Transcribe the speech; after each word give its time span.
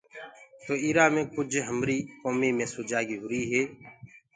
تو 0.65 0.73
اِرآ 0.85 1.05
مي 1.13 1.23
ڪُج 1.35 1.51
هميريٚ 1.67 2.07
ڪومي 2.21 2.49
مي 2.57 2.65
سُجاڳي 2.73 3.15
هُري 3.23 3.41
هي۔ 3.51 3.61